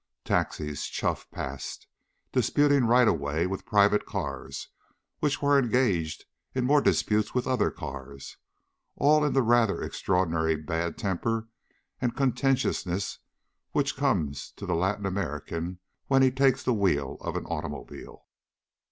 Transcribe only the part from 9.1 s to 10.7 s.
in the rather extraordinary